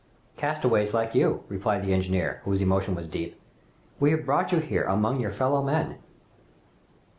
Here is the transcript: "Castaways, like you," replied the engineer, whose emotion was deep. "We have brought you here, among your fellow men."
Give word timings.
"Castaways, 0.35 0.95
like 0.95 1.13
you," 1.13 1.43
replied 1.47 1.83
the 1.83 1.93
engineer, 1.93 2.41
whose 2.43 2.59
emotion 2.59 2.95
was 2.95 3.07
deep. 3.07 3.39
"We 3.99 4.09
have 4.09 4.25
brought 4.25 4.51
you 4.51 4.57
here, 4.57 4.81
among 4.85 5.19
your 5.19 5.29
fellow 5.29 5.61
men." 5.61 5.99